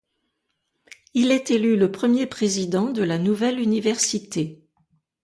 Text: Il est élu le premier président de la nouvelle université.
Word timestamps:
Il 1.13 1.29
est 1.31 1.51
élu 1.51 1.77
le 1.77 1.91
premier 1.91 2.25
président 2.25 2.89
de 2.89 3.03
la 3.03 3.19
nouvelle 3.19 3.59
université. 3.59 4.65